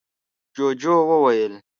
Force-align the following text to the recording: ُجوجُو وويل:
ُجوجُو 0.55 0.95
وويل: 1.09 1.53